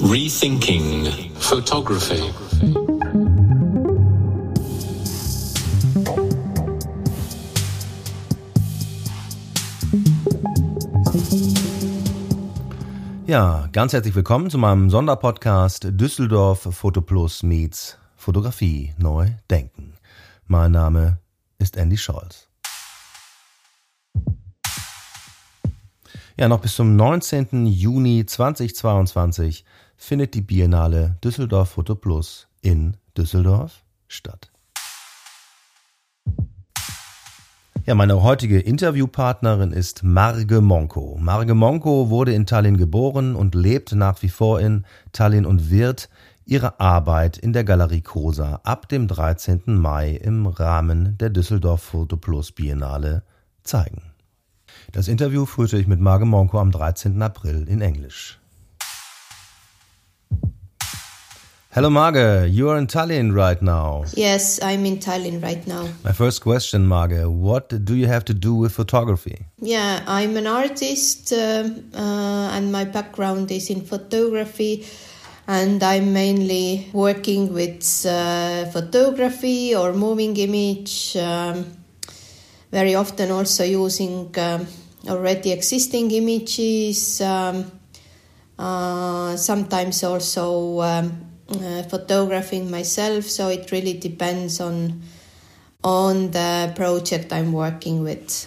Rethinking 0.00 1.32
photography. 1.40 2.22
Ja, 13.26 13.68
ganz 13.72 13.92
herzlich 13.92 14.14
willkommen 14.14 14.50
zu 14.50 14.58
meinem 14.58 14.88
Sonderpodcast 14.88 15.88
Düsseldorf 15.90 16.68
Fotoplus 16.70 17.42
meets 17.42 17.98
Fotografie 18.16 18.94
neu 18.98 19.30
denken. 19.50 19.94
Mein 20.46 20.70
Name 20.70 21.18
ist 21.58 21.76
Andy 21.76 21.96
Scholz. 21.96 22.48
Ja, 26.38 26.46
noch 26.46 26.60
bis 26.60 26.76
zum 26.76 26.94
19. 26.94 27.66
Juni 27.66 28.24
2022 28.24 29.64
findet 29.98 30.32
die 30.32 30.40
Biennale 30.40 31.18
Düsseldorf 31.22 31.70
Fotoplus 31.70 32.48
in 32.62 32.96
Düsseldorf 33.16 33.82
statt. 34.06 34.50
Ja, 37.84 37.94
meine 37.94 38.22
heutige 38.22 38.60
Interviewpartnerin 38.60 39.72
ist 39.72 40.02
Marge 40.02 40.60
Monko. 40.60 41.16
Marge 41.20 41.54
Monko 41.54 42.10
wurde 42.10 42.32
in 42.32 42.46
Tallinn 42.46 42.76
geboren 42.76 43.34
und 43.34 43.54
lebt 43.54 43.94
nach 43.94 44.22
wie 44.22 44.28
vor 44.28 44.60
in 44.60 44.84
Tallinn 45.12 45.46
und 45.46 45.70
wird 45.70 46.08
ihre 46.44 46.80
Arbeit 46.80 47.38
in 47.38 47.52
der 47.52 47.64
Galerie 47.64 48.02
Cosa 48.02 48.60
ab 48.62 48.88
dem 48.88 49.08
13. 49.08 49.62
Mai 49.66 50.12
im 50.12 50.46
Rahmen 50.46 51.16
der 51.18 51.30
Düsseldorf 51.30 51.82
Photo 51.82 52.16
Plus 52.16 52.52
Biennale 52.52 53.22
zeigen. 53.62 54.02
Das 54.92 55.08
Interview 55.08 55.46
führte 55.46 55.78
ich 55.78 55.86
mit 55.86 56.00
Marge 56.00 56.24
Monko 56.24 56.58
am 56.58 56.70
13. 56.70 57.20
April 57.22 57.66
in 57.68 57.80
Englisch. 57.80 58.38
Hello, 61.78 61.90
Marge. 61.90 62.50
You 62.50 62.70
are 62.70 62.76
in 62.76 62.88
Tallinn 62.88 63.32
right 63.32 63.62
now. 63.62 64.02
Yes, 64.16 64.60
I'm 64.60 64.84
in 64.84 64.96
Tallinn 64.96 65.40
right 65.40 65.64
now. 65.64 65.88
My 66.02 66.10
first 66.10 66.42
question, 66.42 66.88
Marge, 66.88 67.24
what 67.24 67.68
do 67.84 67.94
you 67.94 68.08
have 68.08 68.24
to 68.24 68.34
do 68.34 68.56
with 68.56 68.72
photography? 68.72 69.46
Yeah, 69.60 70.02
I'm 70.08 70.36
an 70.36 70.48
artist 70.48 71.32
uh, 71.32 71.68
uh, 71.94 72.50
and 72.50 72.72
my 72.72 72.84
background 72.84 73.52
is 73.52 73.70
in 73.70 73.82
photography. 73.82 74.86
And 75.46 75.80
I'm 75.80 76.12
mainly 76.12 76.88
working 76.92 77.54
with 77.54 78.04
uh, 78.04 78.64
photography 78.72 79.76
or 79.76 79.92
moving 79.92 80.36
image, 80.36 81.16
um, 81.16 81.64
very 82.72 82.96
often 82.96 83.30
also 83.30 83.62
using 83.62 84.34
um, 84.36 84.66
already 85.08 85.52
existing 85.52 86.10
images, 86.10 87.20
um, 87.20 87.70
uh, 88.58 89.36
sometimes 89.36 90.02
also 90.02 90.80
um, 90.80 91.27
uh, 91.50 91.82
photographing 91.84 92.70
myself. 92.70 93.24
So 93.24 93.48
it 93.48 93.70
really 93.72 93.94
depends 93.94 94.60
on 94.60 95.02
on 95.84 96.30
the 96.30 96.72
project 96.76 97.32
I'm 97.32 97.52
working 97.52 98.02
with. 98.02 98.46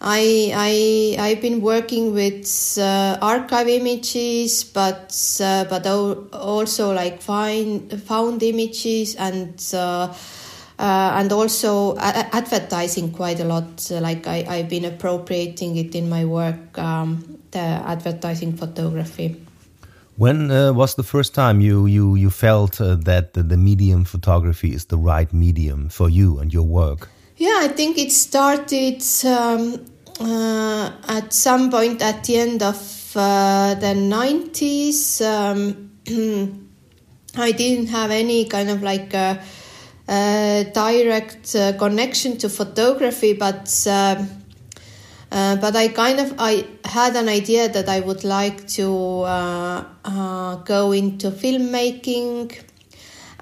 I 0.00 0.52
I 0.54 1.16
I've 1.18 1.42
been 1.42 1.60
working 1.60 2.14
with 2.14 2.78
uh, 2.78 3.18
archive 3.20 3.68
images, 3.68 4.64
but 4.64 5.12
uh, 5.40 5.64
but 5.64 5.86
also 5.86 6.94
like 6.94 7.20
find 7.20 8.02
found 8.02 8.42
images 8.42 9.14
and. 9.16 9.58
Uh, 9.72 10.12
uh 10.80 11.12
and 11.20 11.30
also 11.30 11.94
advertising 11.98 13.12
quite 13.12 13.38
a 13.38 13.44
lot. 13.44 13.90
like 13.90 14.26
I, 14.26 14.46
I've 14.48 14.70
been 14.70 14.86
appropriating 14.86 15.76
it 15.76 15.94
in 15.94 16.08
my 16.08 16.24
work, 16.24 16.78
um, 16.78 17.38
the 17.50 17.60
advertising 17.60 18.56
photography. 18.56 19.36
When 20.20 20.50
uh, 20.50 20.74
was 20.74 20.96
the 20.96 21.02
first 21.02 21.34
time 21.34 21.62
you 21.62 21.86
you 21.86 22.14
you 22.14 22.28
felt 22.28 22.78
uh, 22.78 22.96
that 23.04 23.32
the, 23.32 23.42
the, 23.42 23.56
medium 23.56 24.04
photography 24.04 24.74
is 24.74 24.84
the 24.84 24.98
right 24.98 25.32
medium 25.32 25.88
for 25.88 26.10
you 26.10 26.38
and 26.40 26.52
your 26.52 26.66
work? 26.66 27.08
Yeah, 27.38 27.64
I 27.64 27.68
think 27.68 27.96
it 27.96 28.12
started 28.12 29.02
um, 29.24 29.82
uh, 30.20 30.90
at 31.08 31.32
some 31.32 31.70
point 31.70 32.02
at 32.02 32.24
the 32.24 32.36
end 32.36 32.62
of 32.62 32.76
uh, 33.16 33.74
the 33.80 33.94
nineties. 33.94 35.22
Um, 35.22 35.90
I 37.36 37.52
didn't 37.52 37.86
have 37.86 38.10
any 38.10 38.44
kind 38.44 38.68
of 38.68 38.82
like 38.82 39.12
direct 40.74 41.54
uh, 41.54 41.72
connection 41.78 42.36
to 42.36 42.50
photography, 42.50 43.32
but 43.32 43.86
um, 43.86 44.39
uh, 45.32 45.56
but 45.56 45.76
I 45.76 45.88
kind 45.88 46.18
of 46.18 46.34
I 46.38 46.66
had 46.84 47.14
an 47.14 47.28
idea 47.28 47.68
that 47.68 47.88
I 47.88 48.00
would 48.00 48.24
like 48.24 48.66
to 48.68 49.20
uh, 49.22 49.84
uh, 50.04 50.56
go 50.56 50.90
into 50.92 51.30
filmmaking, 51.30 52.58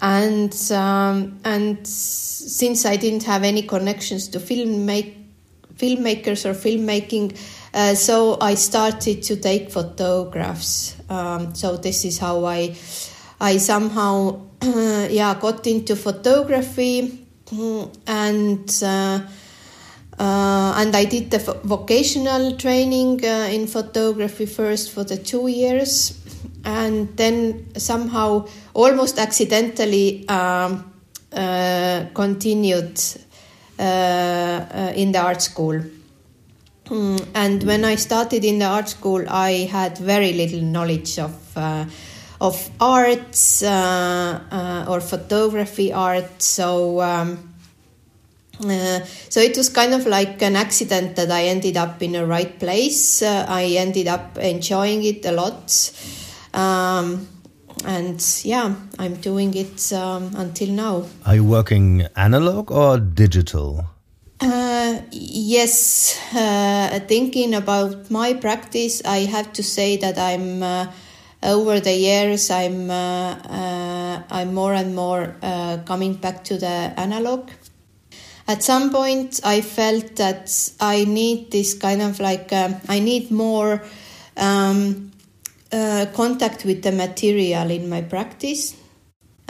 and 0.03 0.55
um, 0.71 1.41
and 1.45 1.87
since 1.87 2.85
I 2.85 2.97
didn't 2.97 3.23
have 3.25 3.43
any 3.43 3.63
connections 3.63 4.29
to 4.29 4.41
film 4.41 4.85
make, 4.85 5.17
filmmakers 5.77 6.45
or 6.45 6.53
filmmaking, 6.53 7.39
uh, 7.73 7.95
so 7.95 8.37
I 8.39 8.55
started 8.55 9.23
to 9.23 9.37
take 9.37 9.71
photographs. 9.71 10.95
Um, 11.09 11.55
so 11.55 11.79
this 11.79 12.05
is 12.05 12.19
how 12.19 12.45
I 12.45 12.77
I 13.41 13.57
somehow 13.57 14.43
yeah 14.63 15.39
got 15.41 15.67
into 15.67 15.97
photography 15.97 17.25
and 18.07 18.83
uh, 20.19 20.75
and 20.77 20.97
I 20.97 21.05
did 21.05 21.31
the 21.31 21.39
vocational 21.63 22.57
training 22.57 23.25
uh, 23.25 23.49
in 23.51 23.67
photography 23.69 24.47
first 24.47 24.91
for 24.91 25.05
the 25.05 25.17
two 25.17 25.47
years, 25.47 26.19
and 26.65 27.17
then 27.17 27.67
somehow, 27.77 28.49
almost 28.75 29.19
accidentally, 29.19 30.29
um, 30.29 30.93
uh, 31.33 32.07
continued 32.15 33.01
uh, 33.79 33.83
uh, 33.83 34.93
in 34.97 35.13
the 35.13 35.21
art 35.21 35.41
school. 35.41 35.81
Mm, 36.87 37.27
and 37.35 37.63
when 37.63 37.85
I 37.85 37.95
started 37.95 38.45
in 38.45 38.59
the 38.59 38.65
art 38.65 38.89
school, 38.89 39.25
I 39.29 39.69
had 39.71 39.99
very 39.99 40.33
little 40.33 40.63
knowledge 40.63 41.19
of 41.19 41.57
uh, 41.57 41.85
of 42.41 42.71
art 42.81 43.63
or 43.63 45.01
photography 45.01 45.93
art. 45.93 46.43
So. 46.43 47.01
Um, 47.03 47.48
uh, 48.65 49.05
so 49.29 49.41
it 49.41 49.57
was 49.57 49.69
kind 49.69 49.95
of 49.95 50.07
like 50.07 50.43
an 50.43 50.57
accident 50.57 51.17
that 51.17 51.31
I 51.31 51.45
ended 51.45 51.77
up 51.77 52.03
in 52.03 52.13
the 52.13 52.27
right 52.27 52.59
place. 52.59 53.23
Uh, 53.23 53.47
I 53.49 53.65
ended 53.79 54.09
up 54.09 54.37
enjoying 54.39 55.05
it 55.05 55.25
a 55.25 55.33
lot. 55.33 55.93
Um, 56.55 57.29
and 57.85 58.21
yeah, 58.45 58.75
I'm 58.99 59.15
doing 59.17 59.55
it 59.55 59.93
um, 59.93 60.33
until 60.37 60.69
now. 60.71 61.05
Are 61.25 61.37
you 61.37 61.45
working 61.45 62.07
analog 62.17 62.73
or 62.73 62.99
digital? 62.99 63.85
Uh, 64.41 65.01
yes, 65.11 66.19
uh, 66.35 66.99
thinking 67.07 67.55
about 67.55 68.11
my 68.11 68.35
practice, 68.35 69.03
I 69.05 69.19
have 69.19 69.53
to 69.55 69.63
say 69.63 69.97
that 69.99 70.19
I'm 70.19 70.63
uh, 70.63 70.87
over 71.43 71.79
the 71.79 71.95
years 71.95 72.51
I'm 72.51 72.91
I'm 72.91 74.55
more 74.55 74.75
and 74.75 74.95
more 74.95 75.37
coming 75.87 76.15
back 76.15 76.43
to 76.45 76.59
the 76.59 76.93
analog 76.97 77.51
at 78.49 78.63
some 78.63 78.91
point 78.91 79.41
I 79.45 79.61
felt 79.61 80.17
that 80.17 80.73
I 80.81 81.05
need 81.05 81.51
this 81.51 81.75
kind 81.75 82.01
of 82.01 82.19
like 82.19 82.53
uh, 82.53 82.73
I 82.89 82.99
need 82.99 83.31
more 83.31 83.83
um, 84.37 85.13
uh, 85.71 86.07
contact 86.15 86.65
with 86.65 86.83
the 86.83 86.93
material 86.93 87.71
in 87.71 87.89
my 87.89 88.01
practice. 88.01 88.75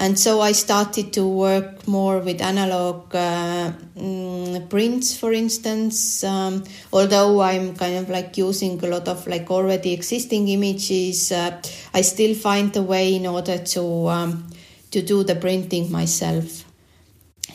And 0.00 0.16
so 0.16 0.40
I 0.40 0.52
started 0.52 1.12
to 1.14 1.26
work 1.26 1.88
more 1.88 2.20
with 2.20 2.40
analog 2.40 3.14
uh, 3.16 3.72
mm, 3.96 4.68
prints, 4.70 5.16
for 5.16 5.32
instance. 5.32 6.22
Um, 6.22 6.62
although 6.92 7.40
I'm 7.40 7.74
kind 7.74 7.96
of 7.96 8.08
like 8.08 8.36
using 8.36 8.82
a 8.84 8.86
lot 8.86 9.08
of 9.08 9.26
like 9.26 9.50
already 9.50 9.92
existing 9.92 10.46
images, 10.48 11.32
uh, 11.32 11.60
I 11.92 12.02
still 12.02 12.36
find 12.36 12.76
a 12.76 12.82
way 12.82 13.16
in 13.16 13.26
order 13.26 13.58
to 13.58 14.08
um, 14.08 14.46
to 14.92 15.02
do 15.02 15.24
the 15.24 15.34
printing 15.34 15.90
myself 15.90 16.67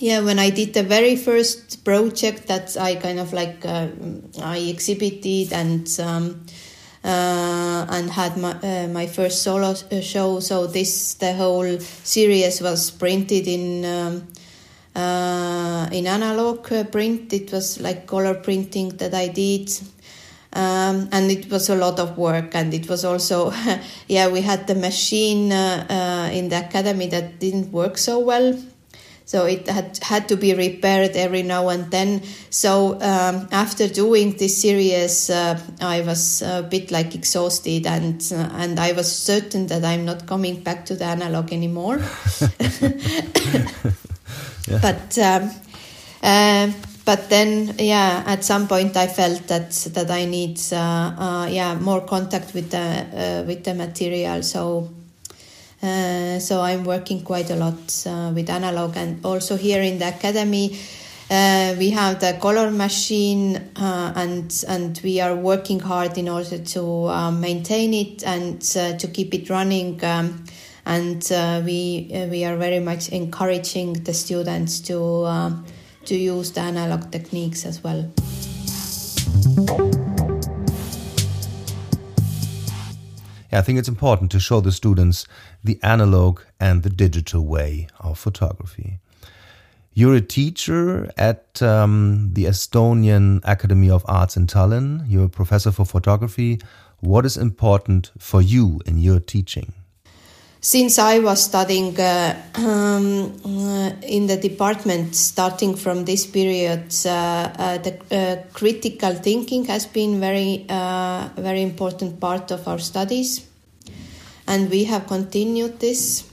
yeah 0.03 0.19
when 0.19 0.37
i 0.37 0.49
did 0.49 0.73
the 0.73 0.83
very 0.83 1.15
first 1.15 1.85
project 1.85 2.47
that 2.47 2.75
i 2.77 2.95
kind 2.95 3.19
of 3.19 3.31
like 3.31 3.65
uh, 3.65 3.87
i 4.41 4.57
exhibited 4.57 5.53
and 5.53 5.87
um, 6.01 6.45
uh, 7.05 7.85
and 7.89 8.09
had 8.09 8.37
my 8.37 8.53
uh, 8.63 8.87
my 8.87 9.07
first 9.07 9.41
solo 9.43 9.71
uh, 9.71 10.01
show. 10.01 10.39
So 10.39 10.67
this 10.67 11.15
the 11.15 11.33
whole 11.33 11.79
series 11.79 12.61
was 12.61 12.91
printed 12.91 13.47
in 13.47 13.83
um, 13.83 14.27
uh, 14.95 15.89
in 15.91 16.07
analog 16.07 16.71
uh, 16.71 16.85
print. 16.85 17.33
It 17.33 17.51
was 17.51 17.81
like 17.81 18.07
color 18.07 18.35
printing 18.35 18.89
that 18.97 19.13
i 19.13 19.27
did. 19.27 19.69
Um, 20.55 21.09
and 21.11 21.31
it 21.31 21.49
was 21.49 21.67
a 21.69 21.75
lot 21.75 21.99
of 21.99 22.17
work. 22.17 22.55
And 22.55 22.73
it 22.73 22.87
was 22.87 23.03
also 23.03 23.51
yeah 24.07 24.29
we 24.29 24.41
had 24.41 24.67
the 24.67 24.75
machine 24.75 25.51
in 25.51 26.49
the 26.49 26.63
academy 26.65 27.07
that 27.07 27.39
didn't 27.39 27.71
work 27.71 27.97
so 27.97 28.19
well 28.19 28.55
so 29.25 29.45
it 29.45 29.67
had 29.67 29.97
had 30.01 30.27
to 30.29 30.37
be 30.37 30.53
repaired 30.53 31.15
every 31.15 31.43
now 31.43 31.69
and 31.69 31.89
then. 31.91 32.21
So 32.49 32.93
um, 33.01 33.47
after 33.51 33.87
doing 33.87 34.37
this 34.37 34.61
series, 34.61 35.29
uh, 35.29 35.59
I 35.81 36.01
was 36.01 36.41
a 36.41 36.63
bit 36.63 36.91
like 36.91 37.15
exhausted, 37.15 37.87
and 37.87 38.21
uh, 38.31 38.49
and 38.53 38.79
I 38.79 38.91
was 38.91 39.11
certain 39.11 39.67
that 39.67 39.83
I'm 39.83 40.05
not 40.05 40.25
coming 40.27 40.61
back 40.61 40.85
to 40.87 40.95
the 40.95 41.05
analog 41.05 41.51
anymore. 41.53 41.97
yeah. 44.67 44.79
But. 44.81 45.17
Um, 45.17 45.51
uh, 46.23 46.71
but 47.05 47.29
then, 47.29 47.75
yeah, 47.79 48.23
at 48.25 48.45
some 48.45 48.67
point 48.67 48.95
I 48.95 49.07
felt 49.07 49.47
that 49.47 49.71
that 49.93 50.09
I 50.09 50.23
need, 50.23 50.57
uh, 50.71 50.77
uh, 50.77 51.47
yeah, 51.51 51.75
more 51.75 51.99
contact 51.99 52.53
with 52.53 52.71
the 52.71 52.79
uh, 52.79 53.43
with 53.45 53.65
the 53.65 53.73
material. 53.73 54.41
So 54.41 54.89
uh, 55.83 56.39
so 56.39 56.61
I'm 56.61 56.85
working 56.85 57.21
quite 57.21 57.49
a 57.49 57.55
lot 57.55 58.05
uh, 58.07 58.31
with 58.33 58.49
analog, 58.49 58.95
and 58.95 59.23
also 59.25 59.57
here 59.57 59.81
in 59.81 59.99
the 59.99 60.07
academy, 60.07 60.79
uh, 61.29 61.75
we 61.77 61.89
have 61.89 62.19
the 62.21 62.37
color 62.39 62.71
machine, 62.71 63.57
uh, 63.75 64.13
and 64.15 64.63
and 64.67 64.99
we 65.03 65.19
are 65.19 65.35
working 65.35 65.81
hard 65.81 66.17
in 66.17 66.29
order 66.29 66.57
to 66.57 67.05
uh, 67.07 67.31
maintain 67.31 67.93
it 67.93 68.23
and 68.23 68.61
to 68.61 69.07
keep 69.11 69.33
it 69.33 69.49
running. 69.49 70.03
Um, 70.03 70.45
and 70.85 71.23
we 71.65 72.09
we 72.29 72.45
are 72.45 72.57
very 72.57 72.79
much 72.79 73.09
encouraging 73.09 74.03
the 74.03 74.13
students 74.13 74.79
to 74.81 75.27
to 76.05 76.15
use 76.15 76.51
the 76.51 76.61
analog 76.61 77.11
techniques 77.11 77.65
as 77.65 77.83
well. 77.83 78.11
I 83.53 83.61
think 83.61 83.79
it's 83.79 83.87
important 83.87 84.31
to 84.31 84.39
show 84.39 84.61
the 84.61 84.71
students 84.71 85.27
the 85.63 85.79
analog 85.83 86.41
and 86.59 86.83
the 86.83 86.89
digital 86.89 87.45
way 87.45 87.87
of 87.99 88.17
photography. 88.17 88.99
You're 89.93 90.15
a 90.15 90.21
teacher 90.21 91.11
at 91.17 91.61
um, 91.61 92.31
the 92.33 92.45
Estonian 92.45 93.41
Academy 93.43 93.91
of 93.91 94.03
Arts 94.07 94.35
in 94.35 94.47
Tallinn. 94.47 95.03
You're 95.07 95.25
a 95.25 95.29
professor 95.29 95.71
for 95.71 95.85
photography. 95.85 96.59
What 96.99 97.25
is 97.25 97.37
important 97.37 98.11
for 98.17 98.41
you 98.41 98.81
in 98.87 98.97
your 98.97 99.19
teaching? 99.19 99.73
Since 100.65 100.97
I 100.97 101.19
was 101.19 101.43
studying 101.43 101.99
uh, 101.99 102.41
um, 102.55 103.35
uh, 103.43 103.89
in 104.01 104.27
the 104.27 104.37
department, 104.37 105.13
starting 105.13 105.75
from 105.75 106.05
this 106.05 106.25
period, 106.25 106.95
uh, 107.05 107.09
uh 107.09 107.77
the 107.79 107.99
uh, 108.09 108.53
critical 108.53 109.13
thinking 109.13 109.65
has 109.65 109.85
been 109.85 110.21
very, 110.21 110.65
uh, 110.69 111.27
very 111.35 111.61
important 111.63 112.21
part 112.21 112.49
of 112.51 112.65
our 112.65 112.79
studies 112.79 113.45
and 114.47 114.69
we 114.69 114.85
have 114.85 115.05
continued 115.05 115.81
this. 115.81 116.23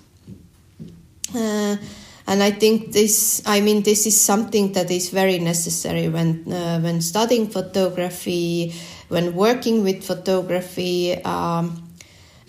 And 1.34 2.40
I 2.44 2.52
think 2.52 2.92
this, 2.92 3.42
I 3.44 3.60
mean, 3.60 3.82
this 3.82 4.06
is 4.06 4.20
something 4.20 4.70
that 4.74 4.92
is 4.92 5.10
very 5.10 5.40
necessary 5.40 6.08
when 6.08 6.44
when 6.84 7.00
studying 7.00 7.48
photography, 7.48 8.74
when 9.08 9.34
working 9.34 9.82
with 9.82 10.04
photography, 10.04 11.20
um, 11.24 11.89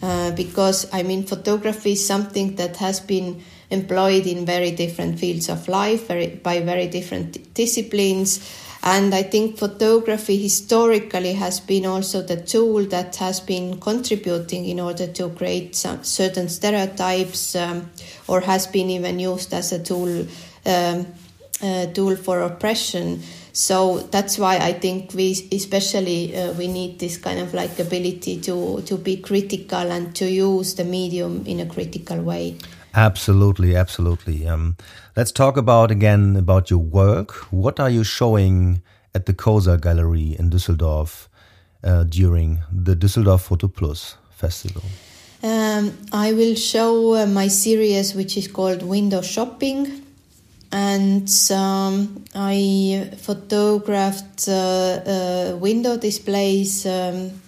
uh, 0.02 0.32
because 0.32 0.88
I 0.94 1.04
mean, 1.04 1.24
photography 1.24 1.94
is 1.94 2.06
something 2.06 2.56
that 2.56 2.78
has 2.78 3.00
been 3.00 3.44
employed 3.70 4.28
in 4.28 4.46
very 4.46 4.72
different 4.72 5.20
fields 5.20 5.50
of 5.50 5.68
life, 5.68 6.08
very, 6.08 6.28
by 6.28 6.62
very 6.62 6.88
different 6.88 7.54
disciplines 7.54 8.40
and 8.84 9.14
I 9.14 9.22
think 9.22 9.58
photography 9.58 10.42
historically 10.42 11.34
has 11.34 11.60
been 11.60 11.86
also 11.86 12.24
the 12.24 12.38
tool 12.38 12.84
that 12.86 13.16
has 13.18 13.40
been 13.40 13.80
contributing 13.80 14.66
in 14.66 14.80
order 14.80 15.06
to 15.06 15.30
create 15.30 15.76
some 15.76 16.04
certain 16.04 16.50
stereotypes 16.50 17.56
um, 17.56 17.92
or 18.28 18.42
has 18.42 18.66
been 18.66 18.90
even 18.90 19.20
used 19.20 19.54
as 19.54 19.72
a 19.72 19.84
tool, 19.84 20.26
um, 20.66 21.06
tool 21.94 22.16
for 22.16 22.42
oppression. 22.42 23.22
So 23.54 24.00
that's 24.12 24.38
why 24.38 24.58
I 24.58 24.74
think 24.74 25.14
we, 25.14 25.32
especially, 25.52 26.36
uh, 26.36 26.54
we 26.54 26.68
need 26.68 27.00
this 27.00 27.18
kind 27.18 27.40
of 27.40 27.54
like 27.54 27.78
ability 27.80 28.40
to 28.42 28.82
to 28.82 28.98
be 28.98 29.18
critical 29.18 29.92
and 29.92 30.16
to 30.16 30.26
use 30.26 30.76
the 30.76 30.84
medium 30.84 31.44
in 31.46 31.60
a 31.60 31.66
critical 31.66 32.22
way. 32.22 32.58
Absolutely, 32.94 33.76
absolutely. 33.76 34.48
Um, 34.48 34.76
let's 35.16 35.32
talk 35.32 35.58
about 35.58 35.92
again 35.92 36.36
about 36.36 36.70
your 36.70 36.80
work. 36.80 37.32
What 37.52 37.80
are 37.80 37.90
you 37.90 38.04
showing 38.04 38.82
at 39.14 39.26
the 39.26 39.34
Cosar 39.34 39.78
Gallery 39.78 40.36
in 40.40 40.50
Düsseldorf 40.50 41.28
uh, 41.84 42.04
during 42.04 42.60
the 42.72 42.96
Düsseldorf 42.96 43.42
Photo 43.42 43.68
Plus 43.68 44.16
Festival? 44.32 44.84
Um, 45.44 45.98
I 46.12 46.34
will 46.34 46.56
show 46.56 47.16
uh, 47.16 47.26
my 47.26 47.48
series, 47.48 48.14
which 48.14 48.38
is 48.38 48.48
called 48.48 48.84
Window 48.84 49.22
Shopping, 49.22 50.01
and 50.72 51.30
um, 51.52 52.24
I 52.36 53.10
photographed 53.18 54.48
uh, 54.48 54.54
uh 54.54 55.58
window 55.58 55.98
displays. 55.98 56.86
Um, 56.86 57.42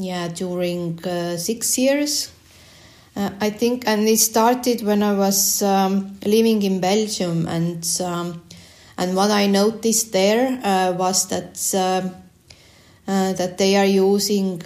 yeah, 0.00 0.28
during 0.28 1.04
uh, 1.04 1.36
six 1.36 1.76
years 1.76 2.30
uh, 3.18 3.30
I 3.40 3.50
think, 3.50 3.86
and 3.88 4.06
it 4.06 4.18
started 4.18 4.82
when 4.82 5.02
I 5.02 5.12
was 5.12 5.60
um, 5.60 6.16
living 6.24 6.62
in 6.62 6.80
Belgium, 6.80 7.48
and 7.48 7.84
um, 8.00 8.42
and 8.96 9.16
what 9.16 9.32
I 9.32 9.48
noticed 9.48 10.12
there 10.12 10.60
uh, 10.62 10.92
was 10.92 11.26
that 11.28 11.58
um, 11.74 12.14
uh, 13.08 13.32
that 13.32 13.58
they 13.58 13.74
are 13.76 13.86
using 13.86 14.62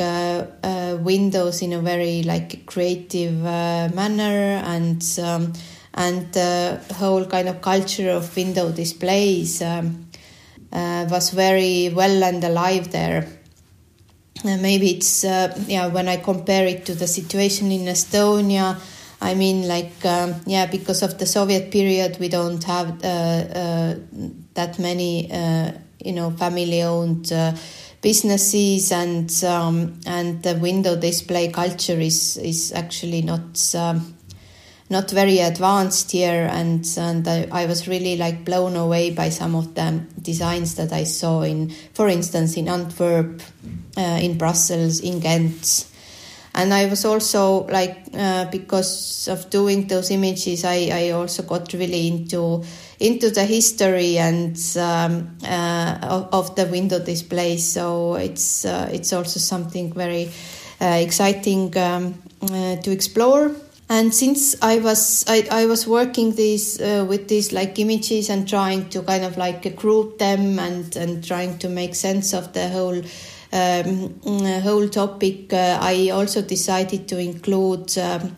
Windows 1.02 1.62
in 1.62 1.72
a 1.72 1.80
very 1.80 2.22
like 2.24 2.66
creative 2.66 3.40
manner, 3.40 4.60
and 4.66 5.02
um, 5.22 5.54
and 5.94 6.32
the 6.32 6.80
whole 6.94 7.24
kind 7.26 7.48
of 7.48 7.60
culture 7.60 8.10
of 8.10 8.34
window 8.36 8.72
displays 8.72 9.60
um, 9.62 10.06
was 10.72 11.30
very 11.30 11.90
well 11.90 12.24
and 12.24 12.42
alive 12.44 12.90
there. 12.92 13.28
Uh, 14.44 14.56
maybe 14.56 14.90
it's 14.90 15.24
uh, 15.24 15.56
yeah 15.68 15.86
when 15.86 16.08
I 16.08 16.16
compare 16.16 16.66
it 16.66 16.84
to 16.86 16.94
the 16.94 17.06
situation 17.06 17.70
in 17.70 17.82
Estonia. 17.82 18.76
I 19.20 19.34
mean, 19.34 19.68
like 19.68 20.04
um, 20.04 20.34
yeah, 20.46 20.66
because 20.66 21.02
of 21.02 21.18
the 21.18 21.26
Soviet 21.26 21.70
period, 21.70 22.18
we 22.18 22.28
don't 22.28 22.62
have 22.64 23.04
uh, 23.04 23.06
uh 23.06 23.94
that 24.54 24.78
many 24.80 25.30
uh, 25.30 25.72
you 26.04 26.12
know 26.12 26.30
family-owned 26.30 27.32
businesses, 28.00 28.90
and 28.90 29.30
um, 29.44 30.00
and 30.06 30.42
the 30.42 30.56
window 30.56 30.96
display 30.96 31.48
culture 31.52 32.00
is 32.00 32.36
is 32.38 32.72
actually 32.72 33.22
not. 33.22 33.74
Um, 33.76 34.16
not 34.92 35.10
very 35.10 35.38
advanced 35.38 36.12
here 36.12 36.48
and 36.52 36.86
and 36.98 37.26
I, 37.26 37.48
I, 37.50 37.66
was 37.66 37.88
really 37.88 38.16
like 38.16 38.44
blown 38.44 38.76
away 38.76 39.10
by 39.10 39.30
some 39.30 39.56
of 39.56 39.74
the 39.74 40.02
designs 40.20 40.74
that 40.74 40.92
I 40.92 41.04
saw 41.04 41.40
in 41.40 41.70
for 41.94 42.08
instance 42.08 42.58
in 42.58 42.68
Antwerp 42.68 43.40
uh, 43.96 44.20
in 44.22 44.36
Brussels 44.38 45.00
in 45.00 45.18
Ghent. 45.18 45.88
And 46.54 46.74
I 46.74 46.84
was 46.84 47.06
also 47.06 47.66
like 47.68 48.04
uh, 48.12 48.44
because 48.50 49.26
of 49.28 49.48
doing 49.48 49.86
those 49.86 50.10
images 50.10 50.64
I, 50.64 50.90
I 50.92 51.10
also 51.10 51.42
got 51.42 51.72
really 51.72 52.06
into 52.06 52.62
into 53.00 53.30
the 53.30 53.46
history 53.46 54.18
and 54.18 54.56
um, 54.76 55.38
uh, 55.42 55.98
of, 56.02 56.28
of, 56.34 56.54
the 56.54 56.66
window 56.66 56.98
display. 56.98 57.56
So 57.56 58.16
it's 58.16 58.66
uh, 58.66 58.90
it's 58.92 59.14
also 59.14 59.40
something 59.40 59.94
very 59.94 60.28
uh, 60.78 61.00
exciting 61.00 61.74
um, 61.78 62.22
uh, 62.42 62.76
to 62.76 62.90
explore 62.90 63.50
and 63.92 64.14
since 64.14 64.56
I 64.62 64.78
was 64.78 65.24
I, 65.28 65.46
I 65.50 65.66
was 65.66 65.86
working 65.86 66.34
these 66.34 66.80
uh, 66.80 67.04
with 67.06 67.28
these 67.28 67.52
like 67.52 67.78
images 67.78 68.30
and 68.30 68.48
trying 68.48 68.88
to 68.88 69.02
kind 69.02 69.22
of 69.22 69.36
like 69.36 69.76
group 69.76 70.18
them 70.18 70.58
and 70.58 70.96
and 70.96 71.22
trying 71.22 71.58
to 71.58 71.68
make 71.68 71.94
sense 71.94 72.32
of 72.32 72.54
the 72.54 72.68
whole 72.70 73.02
um, 73.52 74.20
uh, 74.24 74.60
whole 74.60 74.88
topic, 74.88 75.52
uh, 75.52 75.78
I 75.80 76.08
also 76.10 76.42
decided 76.42 77.06
to 77.08 77.18
include. 77.18 77.98
Um, 77.98 78.36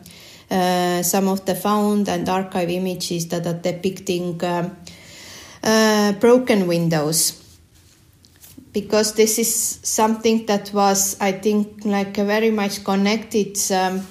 uh, 0.51 1.01
some 1.01 1.27
of 1.27 1.43
the 1.47 1.55
found 1.55 2.07
and 2.07 2.29
archive 2.29 2.69
images 2.69 3.29
that 3.29 3.47
are 3.47 3.59
depicting 3.59 4.39
um, 4.43 4.77
uh, 5.63 6.11
broken 6.19 6.67
windows 6.67 7.41
because 8.71 9.15
this 9.15 9.39
is 9.39 9.79
something 9.81 10.45
that 10.45 10.71
was 10.71 11.17
i 11.19 11.31
think 11.31 11.83
like 11.83 12.15
very 12.15 12.51
much 12.51 12.83
connected 12.83 13.57
um, 13.71 14.05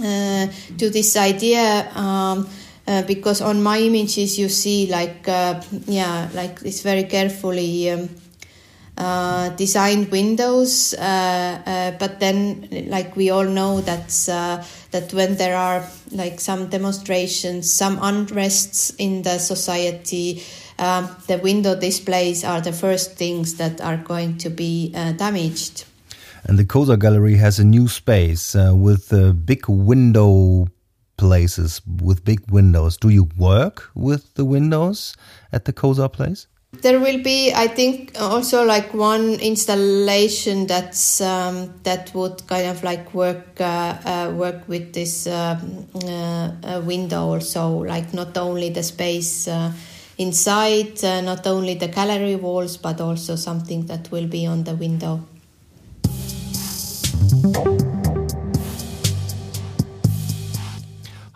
to 0.00 0.90
this 0.90 1.16
idea 1.16 1.90
um, 1.94 2.48
uh, 2.90 3.02
because 3.02 3.40
on 3.40 3.62
my 3.62 3.78
images 3.78 4.38
you 4.38 4.48
see 4.48 4.86
like 4.88 5.28
uh, 5.28 5.60
yeah 5.86 6.28
like 6.34 6.60
it's 6.64 6.82
very 6.82 7.04
carefully 7.04 7.90
um, 7.90 8.08
uh, 8.98 9.48
designed 9.50 10.10
windows 10.10 10.92
uh, 10.94 11.62
uh, 11.64 11.90
but 11.98 12.18
then 12.20 12.68
like 12.88 13.14
we 13.16 13.30
all 13.30 13.44
know 13.44 13.80
that 13.80 14.08
that 14.90 15.12
when 15.12 15.36
there 15.36 15.56
are 15.56 15.86
like 16.10 16.40
some 16.40 16.68
demonstrations 16.68 17.72
some 17.72 17.96
unrests 17.98 18.92
in 18.98 19.22
the 19.22 19.38
society 19.38 20.42
um, 20.78 21.08
the 21.28 21.38
window 21.38 21.78
displays 21.78 22.44
are 22.44 22.60
the 22.60 22.72
first 22.72 23.16
things 23.16 23.54
that 23.54 23.80
are 23.80 23.98
going 23.98 24.36
to 24.36 24.50
be 24.50 24.90
damaged 25.16 25.84
and 26.50 26.58
the 26.58 26.64
Cosar 26.64 26.96
Gallery 26.96 27.36
has 27.36 27.60
a 27.60 27.64
new 27.64 27.86
space 27.86 28.56
uh, 28.56 28.72
with 28.74 29.12
a 29.12 29.32
big 29.32 29.68
window 29.68 30.66
places 31.16 31.80
with 32.02 32.24
big 32.24 32.40
windows. 32.50 32.96
Do 32.96 33.08
you 33.08 33.28
work 33.38 33.88
with 33.94 34.34
the 34.34 34.44
windows 34.44 35.14
at 35.52 35.64
the 35.64 35.72
Cosar 35.72 36.08
place? 36.08 36.48
There 36.82 36.98
will 36.98 37.22
be, 37.22 37.52
I 37.54 37.68
think, 37.68 38.16
also 38.18 38.64
like 38.64 38.92
one 38.92 39.34
installation 39.34 40.66
that's 40.66 41.20
um, 41.20 41.72
that 41.84 42.12
would 42.14 42.44
kind 42.48 42.66
of 42.66 42.82
like 42.82 43.14
work 43.14 43.60
uh, 43.60 43.94
uh, 44.04 44.32
work 44.34 44.66
with 44.66 44.92
this 44.92 45.28
um, 45.28 45.86
uh, 46.04 46.82
window 46.84 47.26
also, 47.26 47.84
like 47.84 48.12
not 48.12 48.36
only 48.36 48.70
the 48.70 48.82
space 48.82 49.46
uh, 49.46 49.70
inside, 50.18 51.04
uh, 51.04 51.20
not 51.20 51.46
only 51.46 51.74
the 51.74 51.88
gallery 51.88 52.34
walls, 52.34 52.76
but 52.76 53.00
also 53.00 53.36
something 53.36 53.86
that 53.86 54.10
will 54.10 54.26
be 54.26 54.46
on 54.46 54.64
the 54.64 54.74
window. 54.74 55.20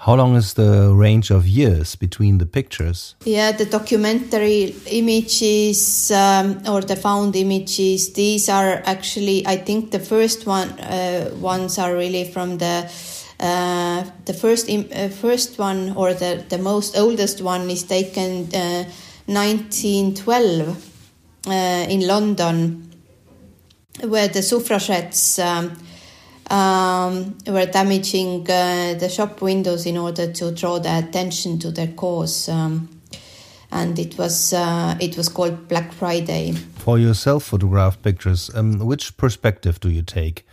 How 0.05 0.15
long 0.17 0.37
is 0.37 0.53
the 0.53 0.93
range 0.95 1.31
of 1.31 1.49
years 1.49 1.97
between 1.97 2.37
the 2.37 2.45
pictures? 2.45 3.15
Yeah, 3.25 3.53
the 3.53 3.65
documentary 3.65 4.75
images 4.91 6.11
um, 6.11 6.61
or 6.69 6.83
the 6.83 6.97
found 6.97 7.35
images, 7.37 8.13
these 8.13 8.51
are 8.51 8.83
actually, 8.85 9.47
I 9.47 9.57
think 9.57 9.93
the 9.93 9.99
first 9.99 10.47
one 10.47 10.69
uh, 10.79 11.31
ones 11.41 11.79
are 11.79 11.95
really 11.95 12.31
from 12.31 12.59
the 12.59 12.87
uh, 13.41 14.05
the 14.27 14.35
first 14.35 14.69
uh, 14.69 15.09
first 15.09 15.59
one 15.59 15.95
or 15.97 16.13
the, 16.13 16.45
the 16.51 16.59
most 16.59 16.99
oldest 16.99 17.41
one 17.41 17.71
is 17.71 17.83
taken 17.83 18.51
1912 19.27 20.69
uh, 20.69 21.51
uh, 21.51 21.87
in 21.89 22.07
London, 22.07 22.91
where 24.03 24.29
the 24.29 24.43
suffragettes. 24.43 25.39
Um, 25.39 25.79
um, 26.51 27.37
were 27.47 27.67
damaging 27.67 28.43
uh, 28.51 28.95
the 28.99 29.09
shop 29.09 29.41
windows 29.41 29.87
in 29.87 29.97
order 29.97 30.33
to 30.33 30.53
draw 30.53 30.79
the 30.79 30.99
attention 30.99 31.59
to 31.61 31.71
their 31.71 31.89
cause. 31.89 32.49
Um, 32.49 32.89
and 33.71 33.99
it 33.99 34.17
was 34.17 34.53
uh, 34.53 34.97
it 35.01 35.17
was 35.17 35.29
called 35.29 35.69
Black 35.69 35.93
Friday. 35.93 36.53
For 36.53 36.99
your 36.99 37.15
self-photographed 37.15 38.03
pictures, 38.03 38.51
um, 38.55 38.79
which 38.79 39.17
perspective 39.17 39.81
do 39.81 39.91
you 39.91 40.03
take? 40.03 40.47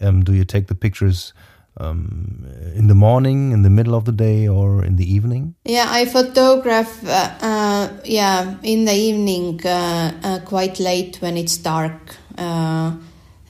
Um, 0.00 0.22
do 0.22 0.32
you 0.32 0.44
take 0.44 0.68
the 0.68 0.76
pictures 0.76 1.32
um, 1.78 2.46
in 2.76 2.86
the 2.86 2.94
morning, 2.94 3.50
in 3.50 3.62
the 3.62 3.70
middle 3.70 3.96
of 3.96 4.04
the 4.04 4.12
day, 4.12 4.46
or 4.46 4.84
in 4.84 4.94
the 4.94 5.12
evening? 5.12 5.56
Yeah, 5.64 5.86
I 5.88 6.04
photograph. 6.04 7.04
Uh, 7.04 7.30
uh 7.40 7.88
yeah, 8.04 8.56
in 8.62 8.84
the 8.84 8.94
evening, 8.94 9.60
uh, 9.66 10.12
uh, 10.22 10.38
quite 10.44 10.78
late 10.78 11.20
when 11.20 11.36
it's 11.36 11.56
dark 11.56 12.16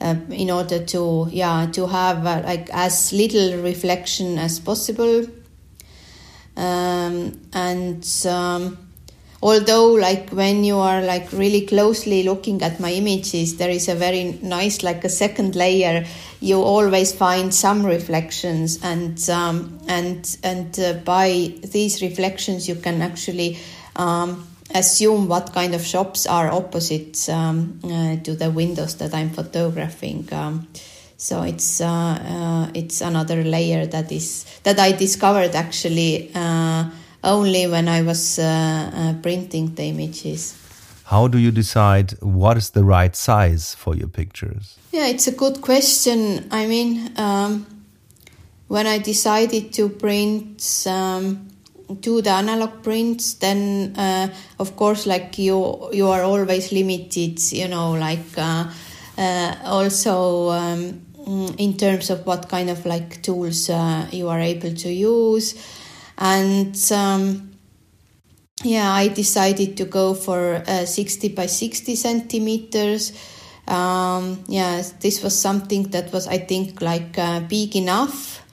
uh, 0.01 0.15
in 0.29 0.49
order 0.49 0.83
to 0.85 1.27
yeah 1.31 1.67
to 1.71 1.87
have 1.87 2.25
uh, 2.25 2.41
like 2.45 2.69
as 2.71 3.11
little 3.13 3.61
reflection 3.61 4.37
as 4.37 4.59
possible. 4.59 5.25
Um, 6.55 7.39
and 7.53 8.05
um, 8.25 8.77
although 9.41 9.91
like 9.93 10.29
when 10.31 10.63
you 10.63 10.77
are 10.77 11.01
like 11.01 11.31
really 11.31 11.65
closely 11.65 12.23
looking 12.23 12.61
at 12.61 12.81
my 12.81 12.91
images 12.91 13.55
there 13.55 13.69
is 13.69 13.87
a 13.87 13.95
very 13.95 14.37
nice 14.41 14.83
like 14.83 15.03
a 15.03 15.09
second 15.09 15.55
layer. 15.55 16.05
You 16.41 16.61
always 16.61 17.13
find 17.13 17.53
some 17.53 17.85
reflections 17.85 18.79
and 18.83 19.29
um, 19.29 19.79
and 19.87 20.37
and 20.43 20.79
uh, 20.79 20.93
by 20.93 21.53
these 21.63 22.01
reflections 22.01 22.67
you 22.67 22.75
can 22.75 23.01
actually 23.01 23.57
um, 23.95 24.48
assume 24.73 25.27
what 25.27 25.53
kind 25.53 25.73
of 25.73 25.85
shops 25.85 26.25
are 26.25 26.51
opposite 26.51 27.27
um, 27.29 27.79
uh, 27.83 28.15
to 28.23 28.35
the 28.35 28.51
windows 28.51 28.95
that 28.95 29.13
I'm 29.13 29.29
photographing. 29.31 30.27
Um, 30.31 30.67
so 31.17 31.41
it's 31.41 31.81
uh, 31.81 31.87
uh, 31.87 32.71
it's 32.73 33.01
another 33.01 33.43
layer 33.43 33.85
that 33.87 34.11
is 34.11 34.45
that 34.63 34.79
I 34.79 34.93
discovered 34.93 35.53
actually 35.53 36.31
uh, 36.33 36.85
only 37.23 37.67
when 37.67 37.87
I 37.89 38.03
was 38.03 38.39
uh, 38.39 38.43
uh, 38.93 39.21
printing 39.21 39.75
the 39.75 39.83
images. 39.83 40.55
How 41.05 41.27
do 41.27 41.37
you 41.39 41.51
decide 41.51 42.11
what 42.21 42.55
is 42.55 42.69
the 42.69 42.83
right 42.83 43.15
size 43.15 43.75
for 43.75 43.95
your 43.95 44.07
pictures? 44.07 44.77
Yeah, 44.91 45.07
it's 45.07 45.27
a 45.27 45.31
good 45.31 45.61
question. 45.61 46.47
I 46.51 46.67
mean, 46.67 47.11
um, 47.17 47.65
when 48.67 48.85
I 48.85 48.99
decided 48.99 49.73
to 49.73 49.89
print 49.89 50.85
um, 50.87 51.47
do 52.01 52.21
the 52.21 52.29
analog 52.29 52.83
prints 52.83 53.35
then 53.35 53.95
uh, 53.97 54.27
of 54.59 54.75
course 54.75 55.05
like 55.05 55.37
you 55.37 55.89
you 55.91 56.07
are 56.07 56.23
always 56.23 56.71
limited 56.71 57.39
you 57.51 57.67
know 57.67 57.91
like 57.93 58.37
uh, 58.37 58.69
uh, 59.17 59.55
also 59.65 60.49
um, 60.49 61.01
in 61.57 61.77
terms 61.77 62.09
of 62.09 62.25
what 62.25 62.49
kind 62.49 62.69
of 62.69 62.85
like 62.85 63.21
tools 63.21 63.69
uh, 63.69 64.07
you 64.11 64.27
are 64.29 64.39
able 64.39 64.73
to 64.73 64.91
use. 64.91 65.55
And 66.17 66.75
um, 66.91 67.49
yeah 68.63 68.91
i 68.91 69.07
decided 69.07 69.77
to 69.77 69.85
go 69.85 70.13
for 70.13 70.63
uh, 70.67 70.85
60 70.85 71.29
by 71.29 71.45
60 71.45 71.95
centimeters. 71.95 73.13
Um, 73.67 74.43
yeah 74.47 74.81
this 74.99 75.21
was 75.23 75.39
something 75.39 75.83
that 75.91 76.11
was 76.11 76.27
i 76.27 76.39
think 76.39 76.81
like 76.81 77.17
uh, 77.17 77.39
big 77.41 77.75
enough 77.75 78.43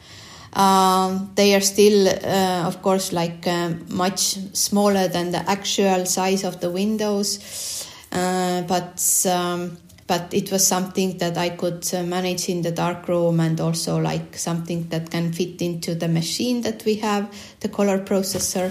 um, 0.56 1.32
they 1.34 1.54
are 1.54 1.60
still, 1.60 2.08
uh, 2.08 2.66
of 2.66 2.80
course, 2.80 3.12
like 3.12 3.46
uh, 3.46 3.75
much 3.88 4.38
smaller 4.54 5.06
than 5.06 5.30
the 5.30 5.48
actual 5.48 6.06
size 6.06 6.44
of 6.44 6.60
the 6.60 6.70
windows, 6.70 7.86
uh, 8.10 8.62
but 8.62 9.26
um, 9.30 9.76
but 10.06 10.32
it 10.32 10.50
was 10.50 10.66
something 10.66 11.18
that 11.18 11.36
I 11.36 11.50
could 11.50 11.86
uh, 11.92 12.04
manage 12.04 12.48
in 12.48 12.62
the 12.62 12.70
dark 12.70 13.06
room 13.08 13.40
and 13.40 13.60
also 13.60 13.98
like 13.98 14.36
something 14.36 14.88
that 14.88 15.10
can 15.10 15.32
fit 15.32 15.60
into 15.60 15.94
the 15.94 16.08
machine 16.08 16.62
that 16.62 16.84
we 16.84 16.94
have, 16.96 17.28
the 17.60 17.68
color 17.68 17.98
processor. 17.98 18.70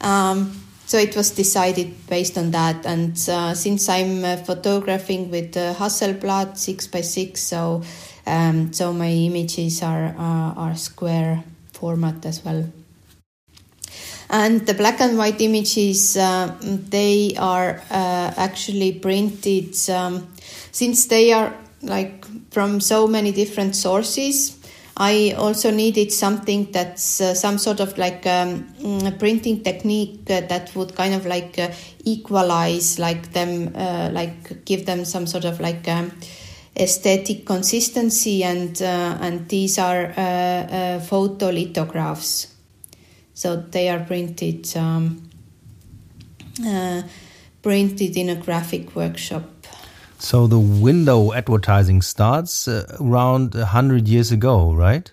Um, 0.00 0.60
so 0.86 0.98
it 0.98 1.14
was 1.14 1.30
decided 1.30 2.06
based 2.08 2.36
on 2.36 2.50
that, 2.50 2.84
and 2.84 3.12
uh, 3.28 3.54
since 3.54 3.88
I'm 3.88 4.24
uh, 4.24 4.36
photographing 4.38 5.30
with 5.30 5.54
Hasselblad 5.54 6.58
six 6.58 6.88
by 6.88 7.02
six, 7.02 7.42
so 7.42 7.82
um, 8.26 8.72
so 8.72 8.92
my 8.92 9.10
images 9.10 9.82
are, 9.82 10.14
are, 10.18 10.54
are 10.56 10.76
square 10.76 11.44
format 11.72 12.24
as 12.24 12.44
well. 12.44 12.64
And 14.30 14.66
the 14.66 14.74
black 14.74 15.00
and 15.00 15.18
white 15.18 15.40
images, 15.40 16.16
uh, 16.16 16.56
they 16.62 17.34
are 17.38 17.82
uh, 17.90 18.32
actually 18.36 18.92
printed 18.92 19.76
um, 19.90 20.26
since 20.70 21.06
they 21.06 21.32
are 21.32 21.54
like 21.82 22.24
from 22.50 22.80
so 22.80 23.06
many 23.06 23.32
different 23.32 23.76
sources. 23.76 24.58
I 24.96 25.34
also 25.36 25.70
needed 25.70 26.12
something 26.12 26.70
that's 26.70 27.20
uh, 27.20 27.34
some 27.34 27.58
sort 27.58 27.80
of 27.80 27.96
like 27.98 28.26
um, 28.26 28.64
mm, 28.80 29.18
printing 29.18 29.62
technique 29.62 30.20
uh, 30.30 30.42
that 30.42 30.74
would 30.76 30.94
kind 30.94 31.14
of 31.14 31.26
like 31.26 31.58
uh, 31.58 31.70
equalize 32.04 32.98
like 32.98 33.32
them, 33.32 33.74
uh, 33.74 34.10
like 34.12 34.64
give 34.64 34.86
them 34.86 35.04
some 35.04 35.26
sort 35.26 35.44
of 35.44 35.60
like 35.60 35.88
um, 35.88 36.12
aesthetic 36.76 37.44
consistency, 37.44 38.42
and 38.44 38.80
uh, 38.80 39.18
and 39.20 39.48
these 39.48 39.78
are 39.78 40.06
uh, 40.06 40.20
uh, 40.20 41.00
photolithographs. 41.00 42.48
So 43.34 43.56
they 43.56 43.88
are 43.88 44.00
printed 44.00 44.76
um, 44.76 45.30
printed 47.62 48.16
in 48.16 48.28
a 48.28 48.36
graphic 48.36 48.94
workshop. 48.94 49.44
So 50.18 50.46
the 50.46 50.58
window 50.58 51.32
advertising 51.32 52.00
starts 52.02 52.68
uh, 52.68 52.96
around 53.00 53.54
a 53.54 53.66
hundred 53.66 54.06
years 54.06 54.30
ago, 54.30 54.72
right? 54.72 55.12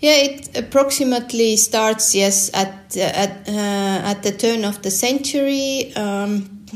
Yeah, 0.00 0.16
it 0.16 0.56
approximately 0.56 1.56
starts 1.56 2.14
yes 2.14 2.50
at 2.54 2.94
uh, 2.96 3.00
at 3.00 3.48
uh, 3.48 4.10
at 4.10 4.22
the 4.22 4.32
turn 4.32 4.64
of 4.64 4.82
the 4.82 4.90
century, 4.90 5.92
um, 5.96 6.66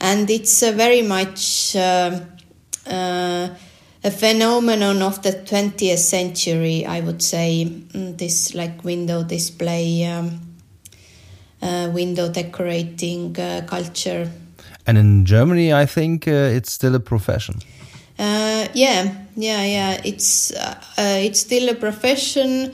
and 0.00 0.28
it's 0.28 0.60
very 0.60 1.02
much. 1.02 1.76
Uh, 2.86 3.48
a 4.04 4.10
phenomenon 4.10 5.00
of 5.00 5.22
the 5.22 5.30
20th 5.30 5.98
century, 5.98 6.84
I 6.84 7.00
would 7.00 7.22
say. 7.22 7.66
Mm, 7.66 8.18
this 8.18 8.54
like 8.54 8.82
window 8.82 9.22
display, 9.22 10.04
um, 10.06 10.40
uh, 11.62 11.88
window 11.92 12.28
decorating 12.28 13.38
uh, 13.38 13.64
culture. 13.66 14.30
And 14.86 14.98
in 14.98 15.24
Germany, 15.24 15.72
I 15.72 15.86
think 15.86 16.26
uh, 16.26 16.56
it's 16.56 16.72
still 16.72 16.96
a 16.96 17.00
profession. 17.00 17.60
Uh, 18.18 18.66
yeah, 18.74 19.14
yeah, 19.36 19.62
yeah. 19.64 20.00
It's 20.04 20.52
uh, 20.52 20.74
it's 20.98 21.40
still 21.40 21.68
a 21.68 21.74
profession. 21.74 22.72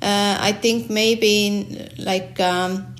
I 0.00 0.52
think 0.52 0.88
maybe 0.88 1.46
in, 1.46 1.90
like 1.98 2.38
um, 2.38 2.94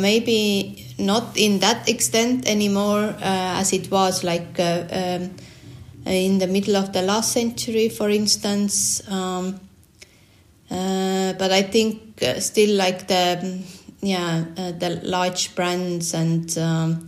maybe 0.00 0.85
not 0.98 1.36
in 1.36 1.58
that 1.60 1.88
extent 1.88 2.48
anymore 2.48 3.14
uh, 3.20 3.60
as 3.60 3.72
it 3.72 3.90
was 3.90 4.24
like 4.24 4.58
uh, 4.58 4.84
um, 4.90 5.30
in 6.06 6.38
the 6.38 6.46
middle 6.46 6.76
of 6.76 6.92
the 6.92 7.02
last 7.02 7.32
century, 7.32 7.88
for 7.88 8.08
instance. 8.08 9.02
Um, 9.10 9.60
uh, 10.70 11.32
but 11.34 11.52
I 11.52 11.62
think 11.62 12.22
still 12.38 12.76
like 12.76 13.08
the 13.08 13.62
yeah 14.00 14.44
the 14.56 15.00
large 15.04 15.54
brands 15.54 16.14
and 16.14 16.56
um, 16.58 17.06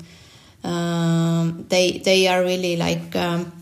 um 0.64 1.66
they 1.68 1.98
they 1.98 2.26
are 2.28 2.42
really 2.42 2.76
like 2.76 3.14
um, 3.16 3.52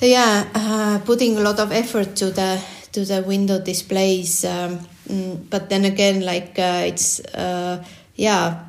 yeah 0.00 0.48
uh, 0.54 0.98
putting 1.04 1.36
a 1.38 1.40
lot 1.40 1.58
of 1.58 1.72
effort 1.72 2.14
to 2.16 2.30
the 2.30 2.60
to 2.92 3.04
the 3.04 3.22
window 3.22 3.58
displays. 3.58 4.44
Um, 4.44 4.78
mm, 5.08 5.50
but 5.50 5.68
then 5.70 5.84
again, 5.84 6.20
like 6.20 6.58
uh, 6.58 6.84
it's 6.86 7.20
uh, 7.34 7.82
yeah. 8.16 8.64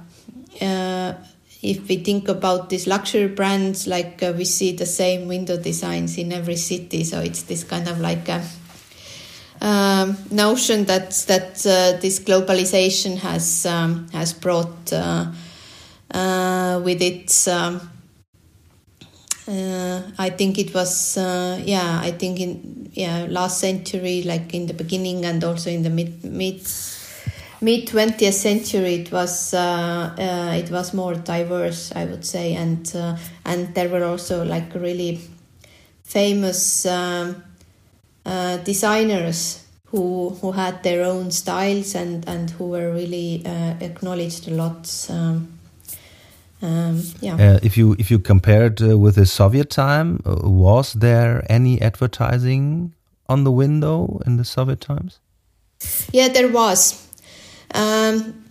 Uh, 0.61 1.13
if 1.61 1.87
we 1.87 1.97
think 1.97 2.27
about 2.27 2.69
these 2.69 2.87
luxury 2.87 3.29
brands, 3.29 3.87
like 3.87 4.21
uh, 4.21 4.33
we 4.35 4.43
see 4.43 4.73
the 4.73 4.85
same 4.85 5.27
window 5.27 5.57
designs 5.57 6.17
in 6.17 6.33
every 6.33 6.57
city, 6.57 7.03
so 7.05 7.21
it's 7.21 7.43
this 7.43 7.63
kind 7.63 7.87
of 7.87 7.99
like 7.99 8.27
a 8.27 8.43
um, 9.63 10.17
notion 10.29 10.83
that 10.85 11.11
that 11.27 11.65
uh, 11.65 11.97
this 12.01 12.19
globalization 12.19 13.17
has 13.17 13.65
um, 13.65 14.09
has 14.11 14.33
brought 14.33 14.91
uh, 14.91 15.31
uh, 16.11 16.81
with 16.83 17.01
it. 17.01 17.47
Um, 17.47 17.89
uh, 19.47 20.01
I 20.17 20.29
think 20.31 20.59
it 20.59 20.73
was 20.73 21.17
yeah. 21.17 21.99
I 22.01 22.11
think 22.11 22.41
in 22.41 22.91
yeah 22.93 23.25
last 23.29 23.59
century, 23.59 24.23
like 24.23 24.53
in 24.53 24.67
the 24.67 24.73
beginning, 24.73 25.23
and 25.23 25.41
also 25.43 25.69
in 25.69 25.83
the 25.83 25.89
mid 25.89 26.25
mid 26.25 26.67
mid 27.63 27.87
twentieth 27.87 28.35
century, 28.35 28.95
it 28.95 29.11
was 29.11 29.53
uh, 29.53 30.13
it 30.55 30.69
was 30.69 30.93
more 30.93 31.15
diverse, 31.15 31.91
I 31.95 32.05
would 32.05 32.25
say, 32.25 32.53
and 32.53 32.93
and 33.45 33.73
there 33.73 33.89
were 33.89 34.03
also 34.03 34.43
like 34.45 34.73
really 34.75 35.21
famous. 36.03 36.85
Um, 36.85 37.43
uh, 38.25 38.57
designers 38.57 39.65
who 39.87 40.29
who 40.41 40.51
had 40.51 40.81
their 40.83 41.03
own 41.03 41.31
styles 41.31 41.95
and 41.95 42.27
and 42.27 42.49
who 42.51 42.69
were 42.69 42.91
really 42.93 43.43
uh, 43.45 43.75
acknowledged 43.81 44.47
a 44.47 44.51
lot. 44.51 44.89
Um, 45.09 45.59
um, 46.61 47.03
yeah. 47.19 47.35
Uh, 47.35 47.59
if 47.61 47.77
you 47.77 47.95
if 47.99 48.09
you 48.09 48.19
compared 48.19 48.81
uh, 48.81 48.97
with 48.97 49.15
the 49.15 49.25
Soviet 49.25 49.69
time, 49.69 50.21
uh, 50.25 50.49
was 50.49 50.93
there 50.93 51.45
any 51.49 51.81
advertising 51.81 52.93
on 53.27 53.43
the 53.43 53.51
window 53.51 54.21
in 54.25 54.37
the 54.37 54.45
Soviet 54.45 54.79
times? 54.79 55.19
Yeah, 56.13 56.29
there 56.29 56.47
was. 56.47 57.05
Um, 57.73 58.43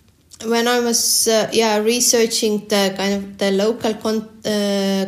when 0.45 0.67
I 0.67 0.79
was 0.79 1.27
uh, 1.27 1.49
yeah 1.53 1.77
researching 1.77 2.67
the 2.67 2.93
kind 2.97 3.13
of 3.13 3.37
the 3.37 3.51
local 3.51 3.93
con 3.93 4.29